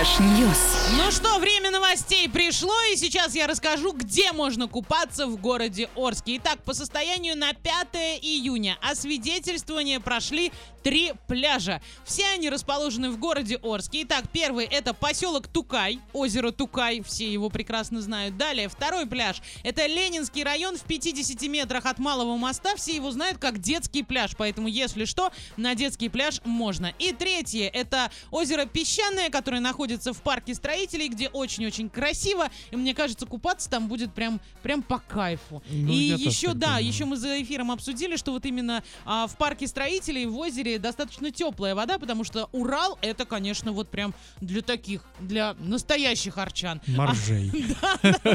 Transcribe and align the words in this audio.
Fresh 0.00 0.48
News. 0.48 0.96
Ну 0.96 1.10
что, 1.10 1.38
время 1.38 1.70
новостей 1.70 2.26
пришло, 2.30 2.72
и 2.90 2.96
сейчас 2.96 3.34
я 3.34 3.46
расскажу, 3.46 3.92
где 3.92 4.32
можно 4.32 4.66
купаться 4.66 5.26
в 5.26 5.36
городе 5.36 5.90
Орске. 5.94 6.38
Итак, 6.38 6.62
по 6.64 6.72
состоянию 6.72 7.36
на 7.36 7.52
5 7.52 7.88
июня 8.22 8.78
освидетельствование 8.80 10.00
прошли 10.00 10.52
три 10.82 11.12
пляжа. 11.26 11.80
Все 12.04 12.26
они 12.26 12.50
расположены 12.50 13.10
в 13.10 13.18
городе 13.18 13.58
Орске. 13.62 14.02
Итак, 14.02 14.24
первый 14.32 14.66
это 14.66 14.94
поселок 14.94 15.48
Тукай, 15.48 16.00
озеро 16.12 16.50
Тукай, 16.50 17.02
все 17.02 17.30
его 17.30 17.50
прекрасно 17.50 18.00
знают. 18.00 18.36
Далее, 18.36 18.68
второй 18.68 19.06
пляж 19.06 19.42
это 19.62 19.86
Ленинский 19.86 20.42
район 20.42 20.76
в 20.76 20.82
50 20.82 21.42
метрах 21.48 21.86
от 21.86 21.98
Малого 21.98 22.36
моста. 22.36 22.76
Все 22.76 22.94
его 22.94 23.10
знают 23.10 23.38
как 23.38 23.58
детский 23.58 24.02
пляж, 24.02 24.32
поэтому, 24.36 24.68
если 24.68 25.04
что, 25.04 25.30
на 25.56 25.74
детский 25.74 26.08
пляж 26.08 26.40
можно. 26.44 26.92
И 26.98 27.12
третье 27.12 27.68
это 27.68 28.10
озеро 28.30 28.66
Песчаное, 28.66 29.30
которое 29.30 29.60
находится 29.60 30.12
в 30.12 30.22
парке 30.22 30.54
строителей, 30.54 31.08
где 31.08 31.28
очень-очень 31.28 31.90
красиво. 31.90 32.48
И 32.70 32.76
мне 32.76 32.94
кажется, 32.94 33.26
купаться 33.26 33.68
там 33.68 33.88
будет 33.88 34.14
прям, 34.14 34.40
прям 34.62 34.82
по 34.82 34.98
кайфу. 34.98 35.62
Ну, 35.68 35.92
и 35.92 35.94
еще, 35.94 36.54
да, 36.54 36.68
думаю. 36.68 36.86
еще 36.86 37.04
мы 37.04 37.16
за 37.16 37.42
эфиром 37.42 37.70
обсудили, 37.70 38.16
что 38.16 38.32
вот 38.32 38.46
именно 38.46 38.82
а, 39.04 39.26
в 39.26 39.36
парке 39.36 39.66
строителей 39.66 40.26
в 40.26 40.36
озере 40.36 40.69
достаточно 40.78 41.30
теплая 41.30 41.74
вода, 41.74 41.98
потому 41.98 42.24
что 42.24 42.48
Урал 42.52 42.98
это, 43.02 43.24
конечно, 43.24 43.72
вот 43.72 43.88
прям 43.88 44.14
для 44.40 44.62
таких, 44.62 45.02
для 45.20 45.54
настоящих 45.58 46.38
арчан. 46.38 46.80
Моржей. 46.86 47.50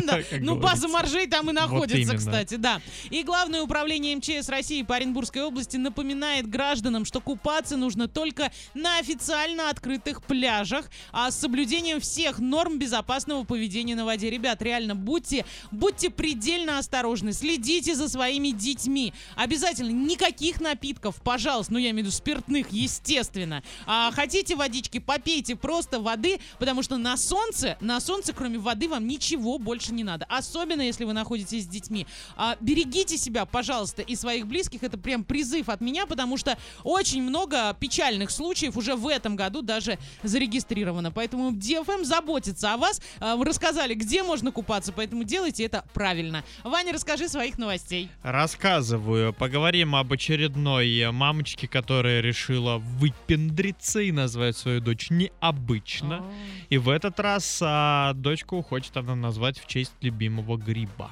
Да, 0.06 0.20
Ну, 0.40 0.58
база 0.58 0.88
моржей 0.88 1.28
там 1.28 1.50
и 1.50 1.54
находится, 1.54 2.16
кстати, 2.18 2.56
да. 2.56 2.82
И 3.10 3.24
Главное 3.24 3.62
управление 3.64 4.16
МЧС 4.16 4.50
России 4.50 4.82
по 4.84 4.96
Оренбургской 4.96 5.42
области 5.42 5.78
напоминает 5.78 6.48
гражданам, 6.48 7.06
что 7.06 7.20
купаться 7.20 7.76
нужно 7.76 8.08
только 8.08 8.52
на 8.74 9.00
официально 9.00 9.70
открытых 9.70 10.24
пляжах, 10.24 10.90
а 11.12 11.32
с 11.32 11.40
соблюдением 11.40 12.00
всех 12.00 12.40
норм 12.40 12.80
безопасного 12.80 13.44
поведения 13.44 13.96
на 13.96 14.06
воде. 14.06 14.30
Ребят, 14.30 14.62
реально, 14.62 14.96
будьте, 14.96 15.46
будьте 15.72 16.10
предельно 16.10 16.78
осторожны, 16.78 17.34
следите 17.34 17.96
за 17.96 18.08
своими 18.08 18.52
детьми. 18.52 19.14
Обязательно 19.36 19.90
никаких 19.90 20.62
напитков, 20.62 21.22
пожалуйста, 21.24 21.74
ну 21.74 21.80
я 21.80 21.90
имею 21.90 22.06
в 22.06 22.08
виду 22.08 22.16
спиртных, 22.26 22.72
естественно. 22.72 23.62
А 23.86 24.12
хотите 24.12 24.56
водички, 24.56 24.98
попейте 24.98 25.56
просто 25.56 26.00
воды, 26.00 26.40
потому 26.58 26.82
что 26.82 26.98
на 26.98 27.18
солнце, 27.18 27.78
на 27.82 28.00
солнце, 28.00 28.34
кроме 28.34 28.58
воды, 28.58 28.90
вам 28.90 29.08
ничего 29.08 29.60
больше 29.60 29.94
не 29.94 30.04
надо. 30.04 30.26
Особенно, 30.28 30.82
если 30.82 31.04
вы 31.04 31.14
находитесь 31.14 31.66
с 31.66 31.68
детьми. 31.68 32.08
А, 32.36 32.58
берегите 32.60 33.18
себя, 33.18 33.46
пожалуйста, 33.46 34.02
и 34.02 34.16
своих 34.16 34.48
близких. 34.48 34.82
Это 34.82 34.98
прям 34.98 35.24
призыв 35.24 35.70
от 35.70 35.82
меня, 35.82 36.08
потому 36.08 36.38
что 36.38 36.58
очень 36.84 37.22
много 37.22 37.76
печальных 37.80 38.32
случаев 38.32 38.76
уже 38.76 38.96
в 38.96 39.08
этом 39.08 39.36
году 39.36 39.62
даже 39.62 40.00
зарегистрировано. 40.24 41.12
Поэтому 41.12 41.52
DFM 41.52 42.06
заботится 42.06 42.74
о 42.74 42.78
вас. 42.78 43.02
А, 43.20 43.42
рассказали, 43.44 43.94
где 43.94 44.24
можно 44.24 44.52
купаться, 44.52 44.92
поэтому 44.92 45.24
делайте 45.24 45.64
это 45.64 45.86
правильно. 45.94 46.44
Ваня, 46.64 46.92
расскажи 46.92 47.30
своих 47.30 47.60
новостей. 47.60 48.10
Рассказываю. 48.24 49.32
Поговорим 49.32 49.96
об 49.96 50.12
очередной 50.12 51.12
мамочке, 51.12 51.68
которая 51.68 52.15
решила 52.22 52.78
выпендриться 52.78 54.00
и 54.00 54.12
назвать 54.12 54.58
свою 54.58 54.82
дочь 54.82 55.10
необычно. 55.10 56.24
И 56.70 56.78
в 56.78 56.90
этот 56.90 57.20
раз 57.20 57.60
а, 57.64 58.14
дочку 58.14 58.62
хочет 58.62 58.98
она 58.98 59.16
назвать 59.16 59.60
в 59.60 59.68
честь 59.68 59.94
любимого 60.02 60.58
гриба. 60.58 61.12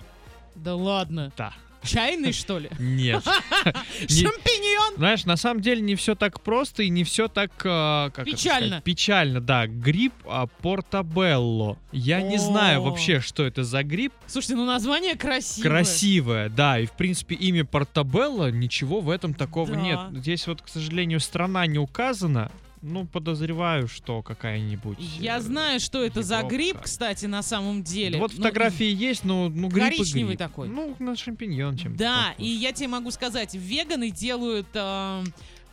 Да 0.56 0.76
ладно. 0.76 1.32
Да. 1.38 1.54
Чайный, 1.84 2.32
что 2.32 2.60
ли? 2.60 2.70
Нет. 2.80 3.24
Не- 4.10 4.22
Шампиньон! 4.24 4.96
Знаешь, 4.98 5.26
на 5.26 5.38
самом 5.38 5.62
деле 5.62 5.82
не 5.82 5.96
все 5.96 6.16
так 6.16 6.42
просто 6.42 6.84
и 6.84 6.90
не 6.90 7.04
все 7.04 7.28
так 7.28 7.52
это 7.60 8.24
Печально. 8.26 8.82
Печально, 8.82 9.42
да. 9.42 9.68
Гриб 9.68 10.14
а, 10.26 10.48
портабелло. 10.48 11.78
Я 11.92 12.22
не 12.22 12.38
знаю 12.38 12.82
вообще, 12.82 13.20
что 13.20 13.44
это 13.44 13.64
за 13.64 13.84
гриб. 13.84 14.14
Слушайте, 14.28 14.56
ну 14.56 14.66
название 14.66 15.16
красивое. 15.16 15.70
Красивое, 15.70 16.50
да. 16.50 16.80
И 16.80 16.86
в 16.86 16.92
принципе 16.92 17.36
имя 17.36 17.66
портабелло 17.66 18.52
ничего 18.52 19.02
в 19.02 19.10
этом 19.10 19.34
такого 19.34 19.74
нет. 19.74 20.00
Здесь 20.14 20.48
вот, 20.48 20.62
к 20.62 20.68
сожалению, 20.68 21.20
страна 21.20 21.66
не 21.68 21.80
указана. 21.80 22.52
Ну, 22.86 23.06
подозреваю, 23.06 23.88
что 23.88 24.22
какая-нибудь. 24.22 24.98
Я 25.18 25.38
э, 25.38 25.42
знаю, 25.42 25.80
что 25.80 26.04
это 26.04 26.22
за 26.22 26.44
гриб, 26.44 26.82
кстати, 26.82 27.26
на 27.28 27.42
самом 27.42 27.82
деле. 27.82 28.20
Вот 28.20 28.32
Ну, 28.32 28.38
фотографии 28.38 28.92
есть, 28.92 29.24
но 29.24 29.48
ну 29.48 29.70
гриб 29.70 29.94
и 29.94 29.98
коричневый 29.98 30.36
гриб. 30.36 30.40
такой. 30.40 30.68
Ну, 30.68 30.94
на 31.00 31.16
шампиньон 31.16 31.78
чем-то. 31.78 31.98
Да, 31.98 32.28
похож. 32.32 32.46
и 32.46 32.50
я 32.50 32.74
тебе 32.74 32.90
могу 32.90 33.10
сказать, 33.12 33.56
веганы 33.56 34.12
делают, 34.12 34.68
э, 34.74 35.24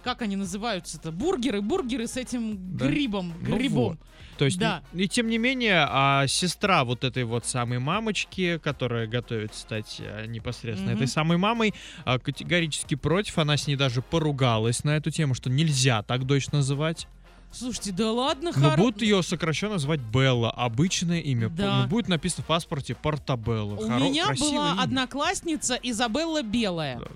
как 0.02 0.22
они 0.22 0.36
называются-то, 0.36 1.12
бургеры, 1.12 1.60
бургеры 1.62 2.06
с 2.06 2.16
этим 2.16 2.76
Да? 2.76 2.86
грибом, 2.86 3.32
Ну 3.40 3.56
грибом. 3.56 3.76
вот. 3.90 3.98
То 4.38 4.46
есть, 4.46 4.58
Да. 4.58 4.82
н- 4.94 5.00
и 5.00 5.08
тем 5.08 5.28
не 5.28 5.36
менее, 5.36 5.84
а 5.88 6.26
сестра 6.26 6.84
вот 6.84 7.04
этой 7.04 7.24
вот 7.24 7.44
самой 7.44 7.78
мамочки, 7.78 8.58
которая 8.58 9.06
готовит 9.06 9.54
стать 9.54 10.00
а, 10.00 10.24
непосредственно 10.26 10.92
Мгм. 10.92 11.02
этой 11.02 11.08
самой 11.08 11.36
мамой, 11.36 11.74
а, 12.04 12.18
категорически 12.18 12.94
против. 12.94 13.36
Она 13.38 13.56
с 13.58 13.66
ней 13.66 13.76
даже 13.76 14.00
поругалась 14.00 14.82
на 14.84 14.96
эту 14.96 15.10
тему, 15.10 15.34
что 15.34 15.50
нельзя 15.50 16.02
так 16.02 16.24
дочь 16.24 16.48
называть. 16.52 17.06
Слушайте, 17.52 17.92
да 17.92 18.12
ладно, 18.12 18.52
Но 18.54 18.70
хор- 18.70 18.78
будут 18.78 19.02
ее 19.02 19.22
сокращенно 19.22 19.78
звать 19.78 20.00
Белла, 20.00 20.50
обычное 20.50 21.20
имя. 21.20 21.48
Да. 21.48 21.82
Ну, 21.82 21.88
будет 21.88 22.08
написано 22.08 22.44
в 22.44 22.46
паспорте 22.46 22.94
Портабелла. 22.94 23.74
У 23.74 23.86
Хоро- 23.88 24.00
меня 24.00 24.26
была 24.34 24.72
имя. 24.72 24.82
одноклассница 24.82 25.74
Изабелла 25.82 26.42
Белая. 26.42 27.00
Да. 27.00 27.06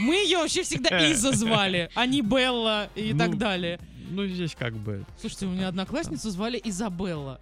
Мы 0.00 0.16
ее 0.16 0.38
вообще 0.38 0.62
всегда 0.62 0.88
Иза 1.12 1.32
звали, 1.32 1.90
а 1.94 2.06
не 2.06 2.22
Белла 2.22 2.88
и 2.94 3.12
Ну, 3.12 3.18
так 3.18 3.36
далее. 3.38 3.78
Ну, 4.10 4.26
здесь 4.26 4.54
как 4.58 4.74
бы... 4.74 5.04
Слушайте, 5.20 5.46
у 5.46 5.50
меня 5.50 5.68
одноклассницу 5.68 6.30
звали 6.30 6.60
Изабелла. 6.64 7.40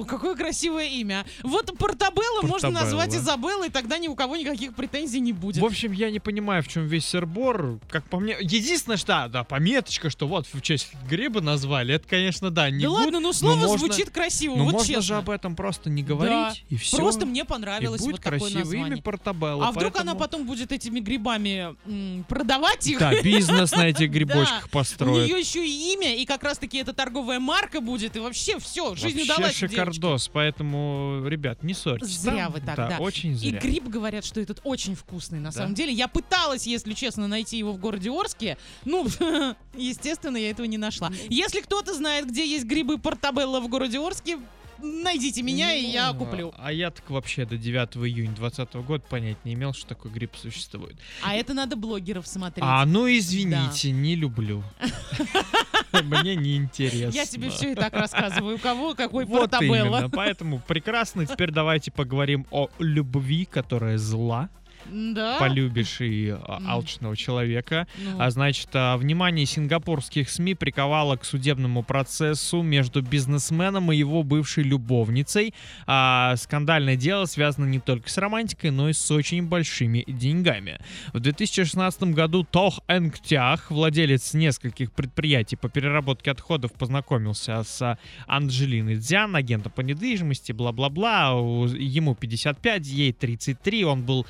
О, 0.00 0.04
Какое 0.04 0.34
красивое 0.36 0.86
имя. 0.88 1.24
Вот 1.42 1.76
Портабелла 1.78 2.42
можно 2.42 2.70
назвать 2.70 3.14
Изабеллой, 3.14 3.70
тогда 3.70 3.98
ни 3.98 4.08
у 4.08 4.14
кого 4.14 4.36
никаких 4.36 4.74
претензий 4.74 5.20
не 5.20 5.32
будет. 5.32 5.62
В 5.62 5.64
общем, 5.64 5.92
я 5.92 6.10
не 6.10 6.20
понимаю, 6.20 6.62
в 6.62 6.68
чем 6.68 6.86
весь 6.86 7.06
сырбор. 7.06 7.78
Как 7.88 8.04
по 8.08 8.18
мне... 8.20 8.36
Единственное, 8.40 8.96
что, 8.96 9.06
да, 9.08 9.28
да, 9.28 9.44
пометочка, 9.44 10.10
что 10.10 10.26
вот 10.26 10.46
в 10.52 10.60
честь 10.60 10.88
гриба 11.08 11.40
назвали, 11.40 11.94
это, 11.94 12.06
конечно, 12.08 12.50
да, 12.50 12.70
не 12.70 12.82
да 12.84 12.88
good, 12.88 12.92
ладно, 12.92 13.10
ну 13.20 13.20
но 13.28 13.32
слово 13.32 13.56
можно- 13.56 13.78
звучит 13.78 14.10
красиво, 14.10 14.56
Ну, 14.56 14.64
вот 14.64 14.72
можно 14.74 14.86
честно. 14.86 15.02
же 15.02 15.16
об 15.16 15.30
этом 15.30 15.56
просто 15.56 15.90
не 15.90 16.02
говорить, 16.02 16.64
и 16.68 16.76
все. 16.76 16.96
Просто 16.96 17.26
мне 17.26 17.40
и 17.40 17.44
понравилось 17.44 18.00
будет 18.00 18.12
вот 18.16 18.22
такое 18.22 18.38
красивое 18.40 18.62
название. 18.64 18.88
имя 18.94 19.02
Портабелла. 19.02 19.68
А 19.68 19.72
вдруг 19.72 19.96
она 19.96 20.12
поэтому- 20.14 20.18
потом 20.18 20.46
будет 20.46 20.72
этими 20.72 21.00
грибами 21.00 21.74
м, 21.86 22.24
продавать 22.28 22.86
их? 22.86 22.98
Да, 22.98 23.12
бизнес 23.22 23.72
на 23.72 23.88
этих 23.88 24.10
грибочках 24.16 24.66
У 24.66 24.68
построит. 24.68 25.28
нее 25.28 25.38
еще 25.40 25.66
и 25.66 25.92
имя, 25.94 26.14
и 26.16 26.24
как 26.24 26.42
раз-таки 26.42 26.78
это 26.78 26.92
торговая 26.92 27.40
марка 27.40 27.80
будет, 27.80 28.16
и 28.16 28.20
вообще 28.20 28.58
все, 28.58 28.94
жизнь 28.94 29.22
удалась. 29.22 29.54
Шикардос, 29.94 30.28
поэтому, 30.32 31.22
ребят, 31.26 31.62
не 31.62 31.74
ссорьтесь. 31.74 32.18
Зря 32.20 32.44
Там- 32.44 32.52
вы 32.52 32.60
так, 32.60 32.76
да. 32.76 32.88
да. 32.88 32.98
очень 32.98 33.32
И 33.32 33.34
зря. 33.34 33.58
гриб 33.60 33.88
говорят, 33.88 34.24
что 34.24 34.40
этот 34.40 34.60
очень 34.64 34.94
вкусный 34.94 35.38
на 35.40 35.50
Да? 35.50 35.58
самом 35.58 35.74
деле. 35.74 35.92
Я 35.92 36.08
пыталась, 36.08 36.66
если 36.66 36.92
честно, 36.94 37.28
найти 37.28 37.58
его 37.58 37.72
в 37.72 37.78
городе 37.78 38.10
Орске. 38.10 38.58
Ну, 38.84 39.06
естественно, 39.76 40.36
я 40.36 40.50
этого 40.50 40.66
не 40.66 40.78
нашла. 40.78 41.10
Если 41.28 41.60
кто-то 41.60 41.94
знает, 41.94 42.26
где 42.28 42.46
есть 42.46 42.64
грибы 42.66 42.98
Портабелла 42.98 43.60
в 43.60 43.68
городе 43.68 43.98
Орске, 43.98 44.38
найдите 44.78 45.42
меня, 45.42 45.72
и 45.74 45.86
я 45.86 46.12
Ну, 46.12 46.18
куплю. 46.18 46.54
А 46.58 46.70
я 46.72 46.90
так 46.90 47.08
вообще 47.08 47.46
до 47.46 47.56
9 47.56 47.96
июня 48.06 48.34
2020 48.34 48.74
года 48.86 49.04
понять 49.08 49.38
не 49.44 49.54
имел, 49.54 49.72
что 49.72 49.86
такой 49.86 50.10
гриб 50.10 50.32
существует. 50.36 50.96
А 51.22 51.34
это 51.34 51.54
надо 51.54 51.76
блогеров 51.76 52.26
смотреть. 52.26 52.62
А, 52.66 52.84
ну 52.84 53.06
извините, 53.08 53.90
не 53.90 54.14
люблю. 54.16 54.62
Мне 56.22 56.36
не 56.36 56.56
интересно. 56.56 57.16
Я 57.16 57.26
тебе 57.26 57.50
все 57.50 57.72
и 57.72 57.74
так 57.74 57.92
рассказываю. 57.92 58.56
У 58.56 58.58
кого 58.58 58.94
какой 58.94 59.24
Вот 59.24 59.50
Портабелла. 59.50 59.98
именно, 59.98 60.10
поэтому 60.10 60.60
прекрасно. 60.66 61.26
Теперь 61.26 61.50
давайте 61.50 61.90
поговорим 61.90 62.46
о 62.50 62.68
любви, 62.78 63.44
которая 63.44 63.98
зла. 63.98 64.48
Да. 64.90 65.38
Полюбишь 65.38 66.00
и 66.00 66.28
М. 66.28 66.40
алчного 66.68 67.16
человека. 67.16 67.86
Ну, 67.98 68.20
А 68.20 68.30
значит, 68.30 68.68
а, 68.74 68.96
внимание 68.96 69.46
сингапурских 69.46 70.28
СМИ 70.30 70.54
приковало 70.54 71.16
к 71.16 71.24
судебному 71.24 71.82
процессу 71.82 72.62
между 72.62 73.02
бизнесменом 73.02 73.92
и 73.92 73.96
его 73.96 74.22
бывшей 74.22 74.64
любовницей. 74.64 75.54
А, 75.86 76.34
скандальное 76.36 76.96
дело 76.96 77.24
связано 77.26 77.66
не 77.66 77.80
только 77.80 78.08
с 78.10 78.18
романтикой, 78.18 78.70
но 78.70 78.88
и 78.88 78.92
с 78.92 79.10
очень 79.10 79.42
большими 79.46 80.04
деньгами. 80.06 80.78
В 81.12 81.20
2016 81.20 82.14
году 82.14 82.44
Тох 82.44 82.80
Энктях, 82.88 83.70
владелец 83.70 84.34
нескольких 84.34 84.92
предприятий 84.92 85.56
по 85.56 85.68
переработке 85.68 86.30
отходов, 86.30 86.72
познакомился 86.72 87.62
с 87.62 87.98
Анджелиной 88.26 88.96
Дзян, 88.96 89.36
агентом 89.36 89.72
по 89.72 89.80
недвижимости, 89.82 90.52
бла-бла-бла. 90.52 91.30
Ему 91.76 92.14
55, 92.14 92.86
ей 92.86 93.12
33. 93.12 93.84
Он 93.84 94.02
был 94.02 94.26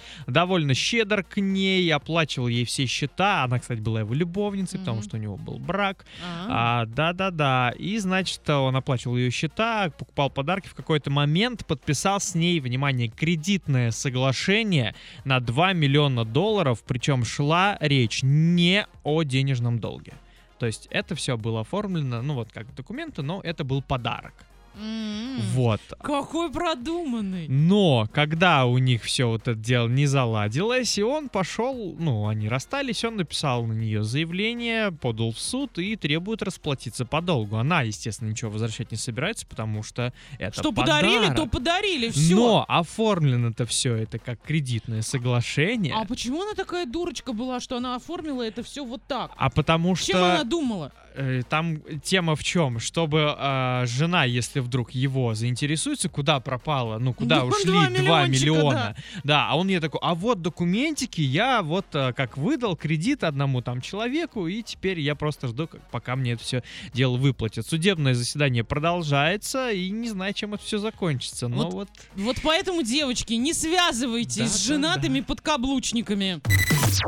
довольно 0.46 0.74
щедр 0.74 1.24
к 1.24 1.40
ней, 1.40 1.92
оплачивал 1.92 2.46
ей 2.46 2.64
все 2.64 2.86
счета. 2.86 3.42
Она, 3.42 3.58
кстати, 3.58 3.80
была 3.80 4.00
его 4.00 4.14
любовницей, 4.14 4.78
потому 4.78 4.98
Мгм. 4.98 5.04
что 5.04 5.16
у 5.16 5.20
него 5.20 5.36
был 5.36 5.58
брак. 5.58 6.06
а. 6.24 6.82
А, 6.82 6.86
да-да-да. 6.86 7.72
И, 7.76 7.98
значит, 7.98 8.48
он 8.48 8.76
оплачивал 8.76 9.16
ее 9.16 9.30
счета, 9.32 9.90
покупал 9.90 10.30
подарки. 10.30 10.68
В 10.68 10.74
какой-то 10.74 11.10
момент 11.10 11.66
подписал 11.66 12.20
с 12.20 12.36
ней, 12.36 12.60
внимание, 12.60 13.08
кредитное 13.08 13.90
соглашение 13.90 14.94
на 15.24 15.40
2 15.40 15.72
миллиона 15.72 16.24
долларов. 16.24 16.82
Причем 16.86 17.24
шла 17.24 17.76
речь 17.80 18.20
не 18.22 18.86
о 19.02 19.24
денежном 19.24 19.80
долге. 19.80 20.12
То 20.60 20.66
есть 20.66 20.86
это 20.90 21.14
все 21.16 21.36
было 21.36 21.60
оформлено, 21.62 22.22
ну 22.22 22.34
вот 22.34 22.50
как 22.52 22.72
документы, 22.74 23.22
но 23.22 23.40
это 23.42 23.64
был 23.64 23.82
подарок. 23.82 24.32
М, 24.76 25.40
Вот. 25.54 25.80
Какой 26.02 26.50
продуманный. 26.52 27.48
Но 27.48 28.08
когда 28.12 28.66
у 28.66 28.78
них 28.78 29.02
все 29.02 29.26
вот 29.26 29.42
это 29.48 29.54
дело 29.54 29.88
не 29.88 30.06
заладилось, 30.06 30.98
и 30.98 31.02
он 31.02 31.28
пошел, 31.28 31.94
ну, 31.98 32.26
они 32.28 32.48
расстались, 32.48 33.04
он 33.04 33.16
написал 33.16 33.64
на 33.64 33.72
нее 33.72 34.02
заявление, 34.04 34.92
подал 34.92 35.32
в 35.32 35.38
суд 35.38 35.78
и 35.78 35.96
требует 35.96 36.42
расплатиться 36.42 37.04
по 37.06 37.20
долгу. 37.20 37.56
Она, 37.56 37.82
естественно, 37.82 38.28
ничего 38.30 38.50
возвращать 38.50 38.90
не 38.90 38.96
собирается, 38.96 39.46
потому 39.46 39.82
что 39.82 40.12
это 40.38 40.60
Что 40.60 40.72
подарили, 40.72 41.28
подарок. 41.28 41.36
то 41.36 41.46
подарили, 41.46 42.10
все. 42.10 42.34
Но 42.36 42.64
оформлено-то 42.68 43.66
все 43.66 43.94
это 43.94 44.18
как 44.18 44.40
кредитное 44.42 45.02
соглашение. 45.02 45.94
А 45.94 46.04
почему 46.04 46.42
она 46.42 46.54
такая 46.54 46.86
дурочка 46.86 47.32
была, 47.32 47.60
что 47.60 47.76
она 47.76 47.96
оформила 47.96 48.42
это 48.42 48.62
все 48.62 48.84
вот 48.84 49.00
так? 49.08 49.30
А 49.36 49.50
потому 49.50 49.96
Чем 49.96 50.16
она 50.18 50.36
что 50.38 50.44
думала? 50.46 50.92
э, 51.14 51.42
там 51.48 51.78
тема 52.02 52.36
в 52.36 52.44
чем? 52.44 52.78
Чтобы 52.78 53.34
э, 53.38 53.84
жена, 53.86 54.24
если 54.24 54.60
вдруг 54.66 54.90
его 54.90 55.34
заинтересуется, 55.34 56.08
куда 56.08 56.40
пропала, 56.40 56.98
ну 56.98 57.14
куда 57.14 57.36
Да, 57.40 57.44
ушли 57.44 57.64
два 57.64 57.88
2 57.88 57.88
миллиончика, 57.90 58.44
миллиона. 58.44 58.96
Да. 59.24 59.48
а 59.48 59.56
он 59.56 59.68
ей 59.68 59.80
такой, 59.80 60.00
а 60.02 60.14
вот 60.14 60.42
документики 60.42 61.20
я 61.20 61.62
вот 61.62 61.86
э, 61.94 62.12
как 62.12 62.36
выдал 62.36 62.76
кредит 62.76 63.24
одному 63.24 63.62
там 63.62 63.80
человеку, 63.80 64.46
и 64.46 64.62
теперь 64.62 65.00
я 65.00 65.14
просто 65.14 65.48
жду, 65.48 65.68
пока 65.90 66.16
мне 66.16 66.32
это 66.32 66.42
все 66.42 66.62
дело 66.92 67.16
выплатят. 67.16 67.66
Судебное 67.66 68.14
заседание 68.14 68.64
продолжается, 68.64 69.70
и 69.70 69.90
не 69.90 70.08
знаю, 70.08 70.34
чем 70.34 70.54
это 70.54 70.62
все 70.64 70.78
закончится. 70.78 71.48
Но 71.48 71.64
Вот 71.70 71.72
вот 71.72 71.88
Вот 72.16 72.36
поэтому, 72.42 72.82
девочки, 72.82 73.32
не 73.34 73.52
связывайтесь 73.54 74.36
Да, 74.36 74.46
с 74.48 74.60
да, 74.60 74.74
женатыми 74.74 75.20
подкаблучниками. 75.20 76.40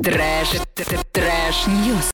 Trash, 0.03 0.49
trash 1.13 1.67
news. 1.67 2.07